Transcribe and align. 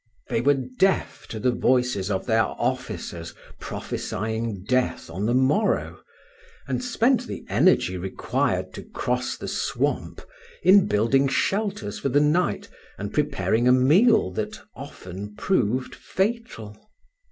They 0.29 0.41
were 0.41 0.55
deaf 0.79 1.27
to 1.27 1.39
the 1.39 1.51
voices 1.51 2.09
of 2.09 2.25
their 2.25 2.41
officers 2.45 3.35
prophesying 3.59 4.63
death 4.63 5.11
on 5.11 5.27
the 5.27 5.35
morrow, 5.35 6.01
and 6.67 6.83
spent 6.83 7.27
the 7.27 7.45
energy 7.47 7.97
required 7.99 8.73
to 8.73 8.81
cross 8.81 9.37
the 9.37 9.47
swamp 9.47 10.23
in 10.63 10.87
building 10.87 11.27
shelters 11.27 11.99
for 11.99 12.09
the 12.09 12.19
night 12.19 12.67
and 12.97 13.13
preparing 13.13 13.67
a 13.67 13.71
meal 13.71 14.31
that 14.31 14.59
often 14.73 15.35
proved 15.35 15.93
fatal. 15.93 16.81